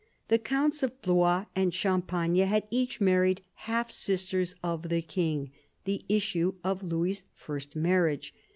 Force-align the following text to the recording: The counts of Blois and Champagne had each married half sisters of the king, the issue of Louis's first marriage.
The 0.29 0.39
counts 0.39 0.81
of 0.81 0.99
Blois 1.03 1.45
and 1.55 1.71
Champagne 1.71 2.35
had 2.37 2.65
each 2.71 2.99
married 2.99 3.43
half 3.69 3.91
sisters 3.91 4.55
of 4.63 4.89
the 4.89 5.03
king, 5.03 5.51
the 5.85 6.03
issue 6.09 6.55
of 6.63 6.81
Louis's 6.81 7.25
first 7.35 7.75
marriage. 7.75 8.33